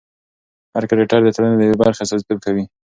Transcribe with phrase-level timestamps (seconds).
[0.75, 2.63] هر کرکټر د ټولنې د یوې برخې استازیتوب کوي.